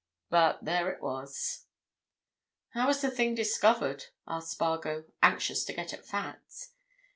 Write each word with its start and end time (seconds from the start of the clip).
But 0.31 0.65
there 0.65 0.89
it 0.91 0.99
was!" 0.99 1.67
"How 2.69 2.87
was 2.87 3.01
the 3.03 3.11
thing 3.11 3.35
discovered?" 3.35 4.05
asked 4.27 4.49
Spargo, 4.53 5.05
anxious 5.21 5.63
to 5.65 5.73
get 5.73 5.93
at 5.93 6.03
facts. 6.07 6.71